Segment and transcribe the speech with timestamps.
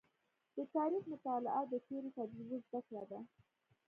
[0.55, 3.19] د تاریخ مطالعه د تېرو تجربو زده کړه ده.